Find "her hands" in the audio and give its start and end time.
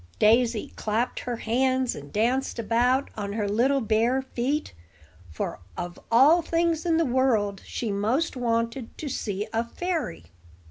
1.19-1.93